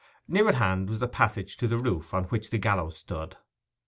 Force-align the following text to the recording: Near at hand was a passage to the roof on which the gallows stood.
Near 0.27 0.49
at 0.49 0.55
hand 0.55 0.89
was 0.89 1.03
a 1.03 1.07
passage 1.07 1.57
to 1.57 1.67
the 1.67 1.77
roof 1.77 2.11
on 2.11 2.23
which 2.29 2.49
the 2.49 2.57
gallows 2.57 2.97
stood. 2.97 3.37